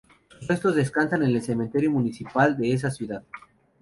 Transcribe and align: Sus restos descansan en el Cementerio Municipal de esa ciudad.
Sus 0.39 0.47
restos 0.47 0.73
descansan 0.73 1.21
en 1.21 1.29
el 1.35 1.43
Cementerio 1.43 1.91
Municipal 1.91 2.57
de 2.57 2.73
esa 2.73 2.89
ciudad. 2.89 3.23